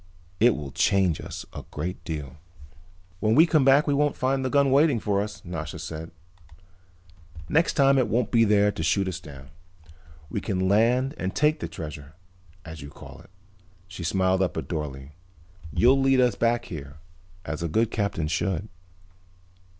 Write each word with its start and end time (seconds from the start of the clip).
It 0.39 0.55
will 0.55 0.71
change 0.71 1.21
us 1.21 1.45
a 1.53 1.63
great 1.69 2.03
deal." 2.03 2.37
"When 3.19 3.35
we 3.35 3.45
come 3.45 3.63
back 3.63 3.85
we 3.85 3.93
won't 3.93 4.15
find 4.17 4.43
the 4.43 4.49
gun 4.49 4.71
waiting 4.71 4.99
for 4.99 5.21
us," 5.21 5.45
Nasha 5.45 5.77
said. 5.77 6.09
"Next 7.47 7.73
time 7.73 7.99
it 7.99 8.07
won't 8.07 8.31
be 8.31 8.43
there 8.43 8.71
to 8.71 8.81
shoot 8.81 9.07
us 9.07 9.19
down. 9.19 9.51
We 10.27 10.41
can 10.41 10.67
land 10.67 11.13
and 11.19 11.35
take 11.35 11.59
the 11.59 11.67
treasure, 11.67 12.15
as 12.65 12.81
you 12.81 12.89
call 12.89 13.19
it." 13.19 13.29
She 13.87 14.03
smiled 14.03 14.41
up 14.41 14.57
at 14.57 14.67
Dorle. 14.67 15.11
"You'll 15.71 16.01
lead 16.01 16.19
us 16.19 16.33
back 16.33 16.69
there, 16.69 16.97
as 17.45 17.61
a 17.61 17.67
good 17.67 17.91
captain 17.91 18.27
should." 18.27 18.69